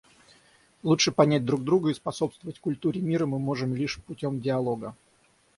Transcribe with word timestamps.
Лучше 0.81 1.11
понять 1.11 1.45
друг 1.45 1.63
друга 1.63 1.91
и 1.91 1.93
способствовать 1.93 2.57
культуре 2.57 2.99
мира 3.01 3.27
мы 3.27 3.37
можем 3.37 3.75
лишь 3.75 3.99
путем 4.01 4.41
диалога. 4.41 4.95